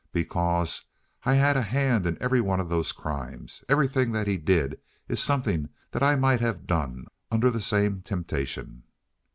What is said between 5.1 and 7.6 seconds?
something that I might have done under